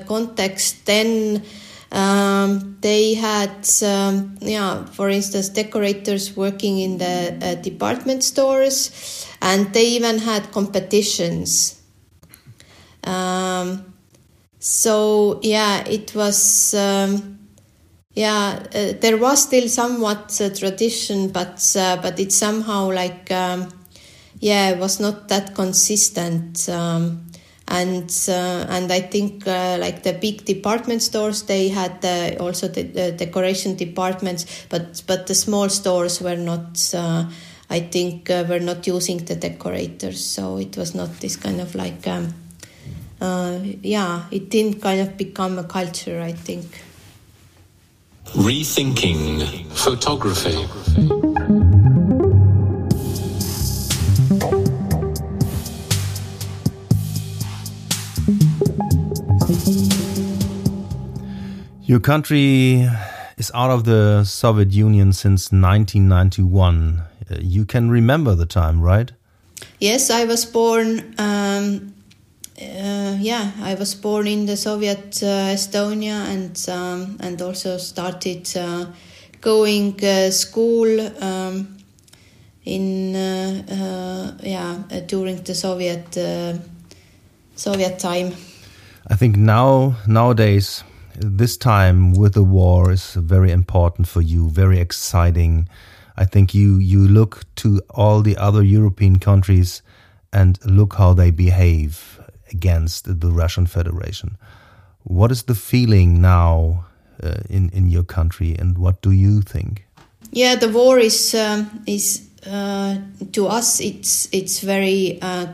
context, 0.07 0.85
then 0.85 1.43
um, 1.91 2.77
they 2.81 3.13
had, 3.13 3.67
um, 3.83 4.37
yeah, 4.41 4.85
for 4.85 5.09
instance, 5.09 5.49
decorators 5.49 6.35
working 6.35 6.79
in 6.79 6.97
the 6.97 7.37
uh, 7.41 7.55
department 7.55 8.23
stores, 8.23 9.27
and 9.41 9.73
they 9.73 9.85
even 9.85 10.19
had 10.19 10.51
competitions. 10.51 11.81
Um, 13.03 13.93
so 14.59 15.39
yeah, 15.41 15.85
it 15.87 16.13
was. 16.15 16.73
Um, 16.73 17.31
yeah, 18.13 18.63
uh, 18.73 18.93
there 19.01 19.17
was 19.17 19.43
still 19.43 19.67
somewhat 19.67 20.39
a 20.39 20.49
tradition, 20.49 21.29
but 21.29 21.75
uh, 21.77 21.97
but 22.01 22.17
it 22.17 22.31
somehow 22.31 22.89
like 22.91 23.29
um, 23.29 23.67
yeah, 24.39 24.69
it 24.69 24.79
was 24.79 24.99
not 24.99 25.27
that 25.29 25.55
consistent. 25.55 26.67
Um, 26.69 27.25
and 27.67 28.11
uh, 28.29 28.65
and 28.69 28.91
I 28.91 29.01
think 29.01 29.47
uh, 29.47 29.77
like 29.79 30.03
the 30.03 30.13
big 30.13 30.45
department 30.45 31.01
stores 31.01 31.43
they 31.43 31.69
had 31.69 32.05
also 32.39 32.67
the, 32.67 32.83
the, 32.83 33.11
decoration 33.11 33.75
departments, 33.75 34.65
but 34.69 35.01
but 35.07 35.27
the 35.27 35.35
small 35.35 35.69
stores 35.69 36.21
were 36.21 36.37
not. 36.37 36.93
Uh, 36.93 37.29
I 37.67 37.79
think 37.79 38.29
uh, 38.29 38.45
were 38.47 38.59
not 38.59 38.85
using 38.85 39.25
the 39.25 39.35
decorators, 39.35 40.23
so 40.23 40.57
it 40.57 40.77
was 40.77 40.93
not 40.93 41.19
this 41.19 41.35
kind 41.35 41.59
of 41.59 41.73
like. 41.73 42.07
Um, 42.07 42.35
uh, 43.19 43.59
yeah, 43.81 44.25
it 44.29 44.49
didn't 44.49 44.81
kind 44.81 45.01
of 45.01 45.17
become 45.17 45.57
a 45.57 45.63
culture. 45.63 46.21
I 46.21 46.33
think. 46.33 46.83
Rethinking 48.35 49.65
photography. 49.71 51.23
Your 61.83 61.99
country 61.99 62.89
is 63.37 63.51
out 63.53 63.69
of 63.69 63.83
the 63.83 64.23
Soviet 64.23 64.71
Union 64.71 65.13
since 65.13 65.51
1991. 65.51 67.03
Uh, 67.29 67.35
you 67.39 67.65
can 67.65 67.91
remember 67.91 68.33
the 68.33 68.47
time, 68.47 68.81
right? 68.81 69.11
Yes, 69.79 70.09
I 70.09 70.25
was 70.25 70.43
born. 70.43 71.13
Um, 71.19 71.93
uh, 72.59 73.17
yeah, 73.19 73.51
I 73.61 73.75
was 73.75 73.93
born 73.93 74.25
in 74.25 74.47
the 74.47 74.57
Soviet 74.57 75.21
uh, 75.21 75.53
Estonia 75.53 76.25
and 76.25 76.57
um, 76.67 77.17
and 77.19 77.39
also 77.43 77.77
started 77.77 78.49
uh, 78.57 78.87
going 79.41 80.03
uh, 80.03 80.31
school 80.31 80.99
um, 81.21 81.77
in 82.63 83.15
uh, 83.15 84.35
yeah 84.41 84.77
during 85.05 85.43
the 85.43 85.53
Soviet 85.53 86.17
Soviet 87.55 87.99
time. 87.99 88.33
I 89.07 89.15
think 89.15 89.37
now 89.37 89.95
nowadays 90.07 90.83
this 91.19 91.57
time 91.57 92.13
with 92.13 92.33
the 92.33 92.43
war 92.43 92.91
is 92.91 93.13
very 93.13 93.51
important 93.51 94.07
for 94.07 94.21
you, 94.21 94.49
very 94.49 94.79
exciting. 94.79 95.67
I 96.17 96.25
think 96.25 96.53
you 96.53 96.77
you 96.77 97.07
look 97.07 97.43
to 97.55 97.81
all 97.89 98.21
the 98.21 98.37
other 98.37 98.63
European 98.63 99.19
countries 99.19 99.81
and 100.33 100.59
look 100.65 100.95
how 100.95 101.13
they 101.13 101.31
behave 101.31 102.19
against 102.51 103.19
the 103.19 103.31
Russian 103.31 103.67
Federation. 103.67 104.37
What 105.03 105.31
is 105.31 105.43
the 105.43 105.55
feeling 105.55 106.21
now 106.21 106.85
uh, 107.23 107.35
in 107.49 107.69
in 107.69 107.89
your 107.89 108.05
country, 108.05 108.55
and 108.59 108.77
what 108.77 109.01
do 109.01 109.11
you 109.11 109.41
think? 109.41 109.85
Yeah, 110.31 110.59
the 110.59 110.69
war 110.69 110.99
is 110.99 111.33
um, 111.33 111.83
is 111.85 112.21
uh, 112.45 112.97
to 113.31 113.47
us 113.47 113.79
it's 113.79 114.27
it's 114.31 114.59
very 114.59 115.19
uh, 115.21 115.47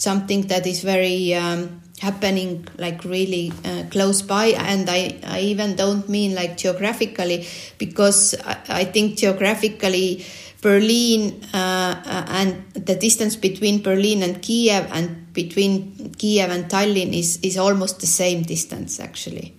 something 0.00 0.46
that 0.48 0.66
is 0.66 0.82
very 0.82 1.34
um, 1.34 1.82
happening 2.00 2.66
like 2.78 3.04
really 3.04 3.52
uh, 3.64 3.84
close 3.90 4.22
by. 4.22 4.46
And 4.46 4.88
I, 4.88 5.20
I 5.26 5.40
even 5.40 5.76
don't 5.76 6.08
mean 6.08 6.34
like 6.34 6.56
geographically 6.56 7.46
because 7.78 8.34
I, 8.44 8.56
I 8.68 8.84
think 8.84 9.18
geographically 9.18 10.24
Berlin 10.62 11.44
uh, 11.52 12.02
uh, 12.04 12.24
and 12.28 12.64
the 12.72 12.96
distance 12.96 13.36
between 13.36 13.82
Berlin 13.82 14.22
and 14.22 14.40
Kiev 14.42 14.88
and 14.90 15.32
between 15.32 16.14
Kiev 16.18 16.50
and 16.50 16.64
Tallinn 16.64 17.16
is, 17.16 17.38
is 17.42 17.58
almost 17.58 18.00
the 18.00 18.06
same 18.06 18.42
distance 18.42 19.00
actually. 19.00 19.54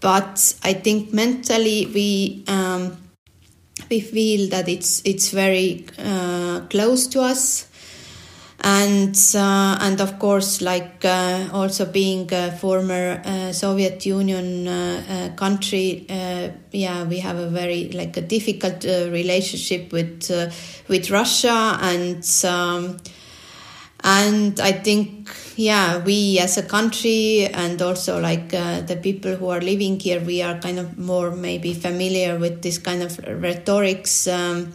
But 0.00 0.54
I 0.62 0.74
think 0.74 1.12
mentally 1.12 1.86
we 1.86 2.44
um, 2.48 2.96
we 3.88 4.00
feel 4.00 4.48
that 4.50 4.68
it's 4.68 5.02
it's 5.04 5.30
very 5.30 5.86
uh, 5.98 6.62
close 6.70 7.06
to 7.08 7.20
us 7.20 7.68
and 8.62 9.16
uh, 9.34 9.76
and 9.80 10.00
of 10.00 10.18
course 10.20 10.62
like 10.62 11.04
uh, 11.04 11.48
also 11.52 11.84
being 11.84 12.32
a 12.32 12.52
former 12.52 13.20
uh, 13.24 13.52
Soviet 13.52 14.06
Union 14.06 14.68
uh, 14.68 15.02
uh, 15.08 15.36
country 15.36 16.06
uh, 16.08 16.48
yeah 16.70 17.02
we 17.02 17.18
have 17.18 17.36
a 17.36 17.48
very 17.48 17.90
like 17.90 18.16
a 18.16 18.20
difficult 18.20 18.84
relationship 18.84 19.92
with 19.92 20.30
with 20.88 21.10
Russia. 21.10 21.76
And 21.82 22.24
um, 22.44 22.98
and 24.04 24.60
I 24.60 24.72
think 24.72 25.28
yeah 25.56 25.98
we 25.98 26.38
as 26.38 26.56
a 26.56 26.62
country 26.62 27.46
and 27.46 27.80
also 27.82 28.20
like 28.20 28.50
the 28.50 28.98
people 29.02 29.36
who 29.36 29.48
are 29.48 29.60
living 29.60 29.98
here 29.98 30.20
we 30.20 30.42
are 30.42 30.58
kind 30.58 30.78
of 30.80 30.98
more 30.98 31.30
maybe 31.30 31.72
familiar 31.72 32.36
with 32.36 32.62
this 32.62 32.78
kind 32.78 33.02
of 33.02 33.16
rhetorics 33.18 34.26
um, 34.26 34.74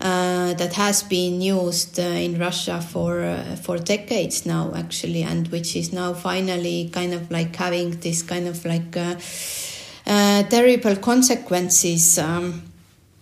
uh, 0.00 0.54
that 0.54 0.72
has 0.72 1.02
been 1.02 1.42
used 1.42 2.00
uh, 2.00 2.02
in 2.02 2.38
Russia 2.38 2.80
for 2.80 3.20
uh, 3.22 3.56
for 3.56 3.76
decades 3.76 4.46
now, 4.46 4.72
actually, 4.74 5.22
and 5.22 5.48
which 5.48 5.76
is 5.76 5.92
now 5.92 6.14
finally 6.14 6.88
kind 6.90 7.12
of 7.12 7.30
like 7.30 7.54
having 7.56 7.90
this 8.00 8.22
kind 8.22 8.48
of 8.48 8.64
like 8.64 8.96
uh, 8.96 9.16
uh, 10.06 10.42
terrible 10.44 10.96
consequences. 10.96 12.18
Um, 12.18 12.62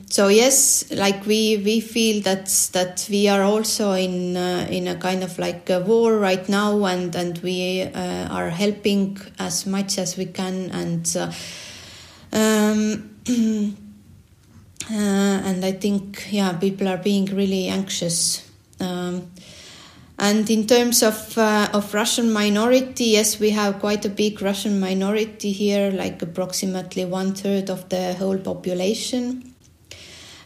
so 0.08 0.28
yes, 0.28 0.90
like 0.92 1.26
we 1.26 1.56
we 1.64 1.80
feel 1.80 2.22
that 2.22 2.46
that 2.72 3.08
we 3.10 3.26
are 3.26 3.42
also 3.42 3.92
in 3.92 4.36
in 4.36 4.86
a 4.86 4.94
kind 4.94 5.24
of 5.24 5.36
like 5.36 5.68
a 5.70 5.80
war 5.80 6.16
right 6.16 6.48
now, 6.48 6.84
and 6.84 7.12
and 7.16 7.38
we 7.38 7.90
are 7.92 8.50
helping 8.50 9.18
as 9.40 9.66
much 9.66 9.98
as 9.98 10.16
we 10.16 10.26
can, 10.26 10.70
and. 10.70 11.16
Um, 11.16 13.10
uh, 13.26 13.70
and 14.90 15.64
I 15.64 15.72
think 15.72 16.28
yeah 16.30 16.52
people 16.52 16.88
are 16.88 16.98
being 16.98 17.26
really 17.26 17.68
anxious. 17.68 18.48
Um, 18.80 19.30
and 20.20 20.50
in 20.50 20.66
terms 20.66 21.02
of 21.04 21.38
uh, 21.38 21.68
of 21.72 21.94
Russian 21.94 22.32
minority, 22.32 23.04
yes, 23.04 23.38
we 23.38 23.50
have 23.50 23.78
quite 23.78 24.04
a 24.04 24.08
big 24.08 24.42
Russian 24.42 24.80
minority 24.80 25.52
here, 25.52 25.92
like 25.92 26.20
approximately 26.20 27.04
one 27.04 27.34
third 27.34 27.70
of 27.70 27.88
the 27.88 28.14
whole 28.14 28.38
population. 28.38 29.54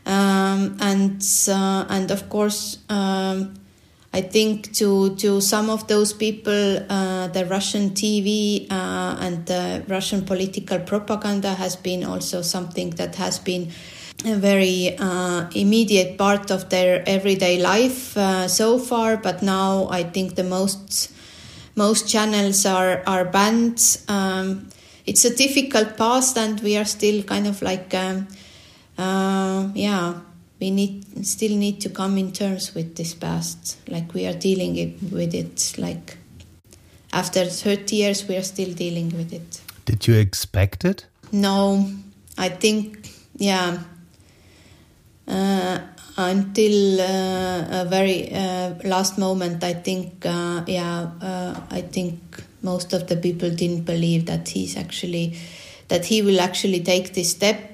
Um, 0.04 0.76
and 0.80 1.24
uh, 1.48 1.86
and 1.88 2.10
of 2.10 2.28
course, 2.28 2.78
um, 2.90 3.54
I 4.12 4.20
think 4.20 4.74
to 4.74 5.16
to 5.16 5.40
some 5.40 5.70
of 5.70 5.88
those 5.88 6.12
people, 6.12 6.84
uh, 6.90 7.28
the 7.28 7.46
Russian 7.46 7.90
TV 7.90 8.70
uh, 8.70 9.16
and 9.20 9.46
the 9.46 9.84
Russian 9.88 10.26
political 10.26 10.80
propaganda 10.80 11.54
has 11.54 11.76
been 11.76 12.04
also 12.04 12.42
something 12.42 12.90
that 12.96 13.14
has 13.14 13.38
been 13.38 13.72
a 14.24 14.36
very 14.36 14.96
uh, 14.98 15.48
immediate 15.54 16.16
part 16.16 16.50
of 16.50 16.68
their 16.70 17.02
everyday 17.06 17.60
life 17.60 18.16
uh, 18.16 18.48
so 18.48 18.78
far. 18.78 19.16
But 19.16 19.42
now 19.42 19.88
I 19.90 20.02
think 20.02 20.34
the 20.34 20.44
most 20.44 21.12
most 21.74 22.08
channels 22.08 22.66
are 22.66 23.02
are 23.06 23.24
banned. 23.24 23.98
Um, 24.08 24.68
it's 25.06 25.24
a 25.24 25.34
difficult 25.34 25.96
past, 25.96 26.38
and 26.38 26.60
we 26.60 26.76
are 26.76 26.84
still 26.84 27.22
kind 27.22 27.46
of 27.46 27.62
like 27.62 27.94
um, 27.94 28.28
uh, 28.98 29.68
yeah. 29.74 30.20
We 30.60 30.70
need 30.70 31.26
still 31.26 31.56
need 31.56 31.80
to 31.80 31.88
come 31.88 32.16
in 32.18 32.30
terms 32.30 32.72
with 32.74 32.94
this 32.94 33.14
past, 33.14 33.78
like 33.88 34.14
we 34.14 34.26
are 34.26 34.38
dealing 34.38 34.76
it, 34.76 35.12
with 35.12 35.34
it. 35.34 35.74
Like 35.76 36.16
after 37.12 37.44
thirty 37.46 37.96
years, 37.96 38.28
we 38.28 38.36
are 38.36 38.44
still 38.44 38.72
dealing 38.72 39.10
with 39.16 39.32
it. 39.32 39.60
Did 39.86 40.06
you 40.06 40.14
expect 40.14 40.84
it? 40.84 41.06
No, 41.32 41.90
I 42.38 42.48
think 42.48 43.08
yeah 43.36 43.82
until 45.26 47.00
uh, 47.00 47.82
a 47.82 47.86
very 47.88 48.32
uh, 48.32 48.74
last 48.84 49.18
moment, 49.18 49.62
I 49.64 49.74
think, 49.74 50.24
uh, 50.26 50.64
yeah, 50.66 51.10
uh, 51.20 51.60
I 51.70 51.82
think 51.82 52.20
most 52.62 52.92
of 52.92 53.08
the 53.08 53.16
people 53.16 53.50
didn't 53.50 53.84
believe 53.84 54.26
that 54.26 54.48
he's 54.48 54.76
actually, 54.76 55.38
that 55.88 56.04
he 56.04 56.22
will 56.22 56.40
actually 56.40 56.80
take 56.80 57.14
this 57.14 57.30
step. 57.30 57.68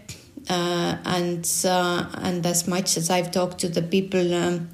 Uh, 0.48 0.96
and 1.04 1.46
and 1.64 2.46
as 2.46 2.66
much 2.66 2.96
as 2.96 3.10
I've 3.10 3.30
talked 3.30 3.58
to 3.58 3.68
the 3.68 3.82
people 3.82 4.34
um, 4.34 4.70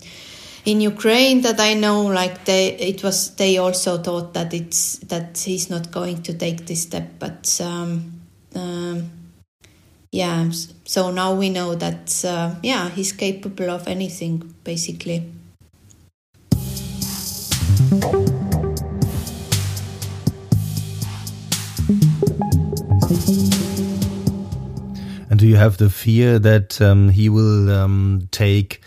in 0.65 0.81
Ukraine 0.81 1.41
that 1.41 1.59
I 1.59 1.75
know, 1.75 2.07
like 2.07 2.45
they, 2.45 2.75
it 2.75 3.03
was, 3.03 3.35
they 3.35 3.59
also 3.59 3.99
thought 3.99 4.35
that 4.35 4.55
it's 4.55 4.99
that 4.99 5.37
he's 5.39 5.69
not 5.71 5.91
going 5.91 6.23
to 6.23 6.35
take 6.35 6.67
this 6.67 6.83
step, 6.83 7.15
but. 7.19 7.61
Um, 7.61 8.21
um, 8.55 9.24
yeah, 10.15 10.49
so 10.85 11.11
now 11.11 11.35
we 11.35 11.51
know 11.51 11.75
that 11.75 12.25
uh, 12.25 12.55
yeah 12.63 12.89
he's 12.89 13.11
capable 13.11 13.69
of 13.69 13.89
anything 13.89 14.55
basically. 14.63 15.27
And 25.29 25.41
do 25.41 25.49
you 25.49 25.57
have 25.57 25.79
the 25.79 25.91
fear 25.91 26.39
that 26.39 26.81
um, 26.81 27.09
he 27.09 27.29
will 27.29 27.69
um, 27.73 28.29
take 28.31 28.81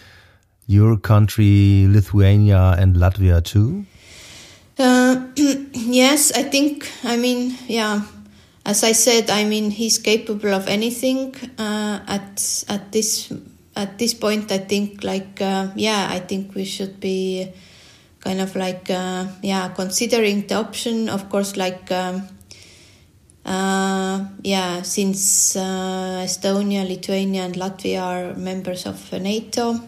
your 0.65 0.95
country, 0.95 1.87
Lithuania 1.89 2.75
and 2.79 2.95
Latvia 2.95 3.43
too? 3.43 3.85
Uh, 4.79 5.27
yes, 5.73 6.31
I 6.31 6.43
think. 6.43 6.89
I 7.03 7.17
mean, 7.17 7.57
yeah, 7.67 8.03
as 8.67 8.84
I 8.84 8.91
said, 8.91 9.30
I 9.30 9.45
mean 9.45 9.71
he's 9.71 9.97
capable 9.97 10.53
of 10.53 10.67
anything. 10.67 11.34
Uh, 11.58 11.99
at 12.06 12.65
at 12.67 12.91
this 12.91 13.32
at 13.75 13.97
this 13.97 14.13
point, 14.13 14.51
I 14.51 14.58
think 14.58 15.06
like 15.06 15.39
uh, 15.41 15.71
yeah, 15.75 16.10
I 16.12 16.19
think 16.19 16.53
we 16.53 16.65
should 16.65 16.99
be 16.99 17.47
kind 18.19 18.41
of 18.41 18.56
like 18.58 18.91
uh, 18.91 19.27
yeah 19.41 19.69
considering 19.69 20.47
the 20.47 20.56
option. 20.56 21.08
Of 21.08 21.30
course, 21.30 21.56
like 21.56 21.89
um, 21.93 22.27
uh, 23.45 24.25
yeah, 24.43 24.82
since 24.82 25.56
uh, 25.56 26.27
Estonia, 26.27 26.86
Lithuania, 26.86 27.43
and 27.43 27.56
Latvia 27.56 28.03
are 28.03 28.36
members 28.36 28.86
of 28.86 28.99
NATO. 29.13 29.80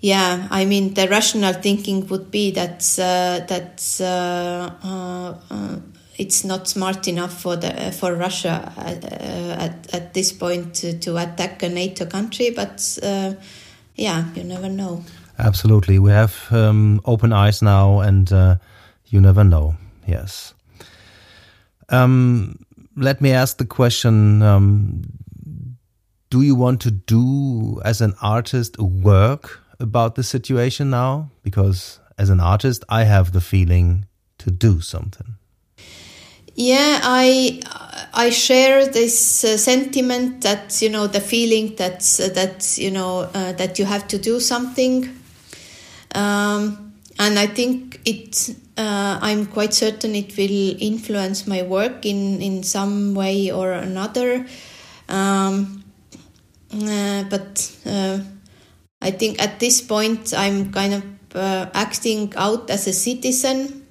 Yeah, 0.06 0.46
I 0.52 0.66
mean 0.66 0.94
the 0.94 1.08
rational 1.08 1.52
thinking 1.52 2.06
would 2.06 2.30
be 2.30 2.52
that 2.52 2.80
uh, 2.96 3.44
that 3.46 3.82
uh, 4.00 4.70
uh, 4.86 5.34
uh 5.50 5.76
it's 6.16 6.44
not 6.44 6.68
smart 6.68 7.08
enough 7.08 7.42
for 7.42 7.56
the 7.56 7.90
for 7.90 8.14
Russia 8.14 8.72
at, 8.76 9.04
uh, 9.04 9.64
at, 9.64 9.92
at 9.92 10.14
this 10.14 10.30
point 10.30 10.76
to, 10.76 10.96
to, 11.00 11.16
attack 11.16 11.60
a 11.64 11.68
NATO 11.68 12.06
country, 12.06 12.50
but 12.50 12.98
yeah, 13.96 14.32
you 14.36 14.44
never 14.44 14.68
know. 14.68 15.02
Absolutely, 15.40 15.98
we 15.98 16.12
have 16.12 16.46
um, 16.52 17.00
open 17.04 17.32
eyes 17.32 17.60
now, 17.60 17.98
and 17.98 18.30
you 19.06 19.20
never 19.20 19.42
know. 19.42 19.74
Yes. 20.06 20.54
Um, 21.88 22.60
let 22.96 23.20
me 23.20 23.32
ask 23.32 23.58
the 23.58 23.66
question: 23.66 24.40
um, 24.42 25.02
Do 26.30 26.42
you 26.42 26.54
want 26.54 26.80
to 26.82 26.92
do 26.92 27.80
as 27.84 28.00
an 28.00 28.14
artist 28.22 28.78
work? 28.78 29.65
About 29.80 30.14
the 30.14 30.22
situation 30.22 30.90
now? 30.90 31.30
Because 31.42 32.00
as 32.18 32.30
an 32.30 32.40
artist, 32.40 32.84
I 32.88 33.04
have 33.04 33.32
the 33.32 33.40
feeling 33.40 34.06
to 34.38 34.50
do 34.50 34.80
something. 34.80 35.36
Yeah, 36.54 37.00
I 37.02 37.60
I 38.14 38.30
share 38.30 38.86
this 38.86 39.44
uh, 39.44 39.58
sentiment 39.58 40.42
that 40.42 40.80
you 40.80 40.88
know 40.88 41.06
the 41.06 41.20
feeling 41.20 41.76
that 41.76 42.00
uh, 42.18 42.32
that 42.32 42.78
you 42.78 42.90
know 42.90 43.28
uh, 43.34 43.52
that 43.52 43.78
you 43.78 43.84
have 43.84 44.08
to 44.08 44.18
do 44.18 44.40
something, 44.40 45.08
um, 46.14 46.94
and 47.18 47.38
I 47.38 47.46
think 47.46 48.00
it. 48.04 48.56
Uh, 48.78 49.18
I'm 49.22 49.46
quite 49.46 49.72
certain 49.72 50.14
it 50.14 50.36
will 50.36 50.76
influence 50.78 51.46
my 51.46 51.62
work 51.62 52.04
in 52.04 52.42
in 52.42 52.62
some 52.62 53.14
way 53.14 53.50
or 53.50 53.72
another. 53.72 54.46
Um, 55.08 55.82
uh, 56.72 57.22
but 57.24 57.76
uh, 57.86 58.18
I 59.00 59.10
think 59.10 59.40
at 59.40 59.60
this 59.60 59.80
point 59.80 60.34
I'm 60.36 60.72
kind 60.72 60.94
of 60.94 61.04
uh, 61.34 61.70
acting 61.74 62.32
out 62.36 62.70
as 62.70 62.86
a 62.86 62.92
citizen. 62.92 63.86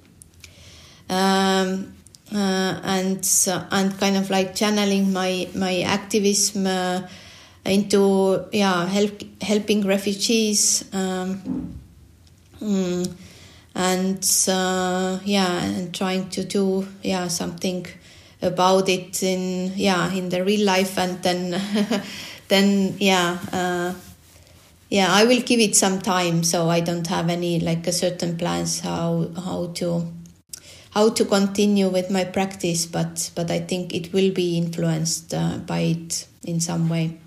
Um, 1.08 1.96
uh, 2.34 2.80
and 2.82 3.24
and 3.70 3.98
kind 3.98 4.16
of 4.16 4.30
like 4.30 4.54
channeling 4.54 5.12
my 5.12 5.48
my 5.54 5.82
activism 5.82 6.66
uh, 6.66 7.06
into 7.64 8.44
yeah 8.52 8.86
help, 8.86 9.22
helping 9.40 9.86
refugees 9.86 10.84
um, 10.92 11.78
mm, 12.60 13.14
and 13.74 14.48
uh, 14.48 15.18
yeah 15.24 15.62
and 15.62 15.94
trying 15.94 16.28
to 16.30 16.44
do 16.44 16.86
yeah 17.02 17.28
something 17.28 17.86
about 18.42 18.88
it 18.88 19.22
in 19.22 19.72
yeah 19.76 20.10
in 20.12 20.28
the 20.28 20.42
real 20.44 20.64
life 20.66 20.98
and 20.98 21.22
then 21.22 21.50
then 22.48 22.96
yeah 22.98 23.38
uh, 23.52 23.94
yeah 24.88 25.12
i 25.12 25.24
will 25.24 25.40
give 25.40 25.60
it 25.60 25.74
some 25.74 26.00
time 26.00 26.42
so 26.42 26.68
i 26.68 26.80
don't 26.80 27.06
have 27.08 27.28
any 27.28 27.58
like 27.60 27.86
a 27.86 27.92
certain 27.92 28.36
plans 28.36 28.80
how 28.80 29.28
how 29.44 29.66
to 29.74 30.06
how 30.90 31.08
to 31.10 31.24
continue 31.24 31.88
with 31.88 32.10
my 32.10 32.24
practice 32.24 32.86
but 32.86 33.30
but 33.34 33.50
i 33.50 33.58
think 33.58 33.94
it 33.94 34.12
will 34.12 34.32
be 34.32 34.56
influenced 34.56 35.34
uh, 35.34 35.58
by 35.66 35.80
it 35.80 36.26
in 36.44 36.60
some 36.60 36.88
way 36.88 37.18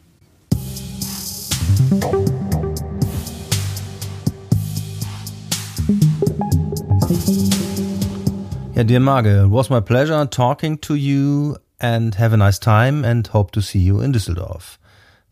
Yeah, 8.76 8.84
dear 8.84 9.02
Marge, 9.02 9.26
it 9.26 9.48
was 9.50 9.70
my 9.70 9.82
pleasure 9.82 10.26
talking 10.26 10.78
to 10.78 10.96
you 10.96 11.58
and 11.82 12.16
have 12.16 12.32
a 12.32 12.38
nice 12.38 12.58
time 12.58 13.04
and 13.04 13.28
hope 13.28 13.52
to 13.52 13.62
see 13.62 13.80
you 13.80 14.00
in 14.00 14.14
Düsseldorf. 14.14 14.78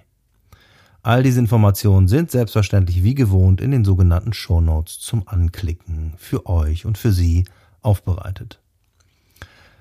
All 1.03 1.23
diese 1.23 1.41
Informationen 1.41 2.09
sind 2.09 2.31
selbstverständlich 2.31 3.03
wie 3.03 3.15
gewohnt 3.15 3.61
in 3.61 3.71
den 3.71 3.85
sogenannten 3.85 4.33
Shownotes 4.33 5.01
zum 5.01 5.27
Anklicken 5.27 6.13
für 6.19 6.47
euch 6.47 6.85
und 6.85 6.99
für 6.99 7.13
Sie 7.13 7.45
aufbereitet. 7.81 8.61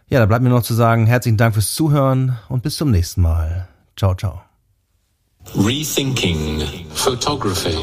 Ja, 0.07 0.19
da 0.19 0.25
bleibt 0.25 0.43
mir 0.43 0.49
noch 0.49 0.63
zu 0.63 0.73
sagen, 0.73 1.05
herzlichen 1.05 1.37
Dank 1.37 1.53
fürs 1.53 1.73
Zuhören 1.73 2.37
und 2.47 2.63
bis 2.63 2.77
zum 2.77 2.89
nächsten 2.89 3.21
Mal. 3.21 3.67
Ciao, 3.97 4.15
ciao. 4.15 4.41
Rethinking 5.55 6.63
Photography. 6.93 7.77